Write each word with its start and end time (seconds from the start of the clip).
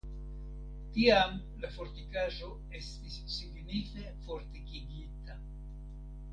Tiam 0.95 1.35
la 1.65 1.69
fortikaĵo 1.75 2.49
estis 2.81 3.19
signife 3.37 4.09
fortikigita. 4.27 5.41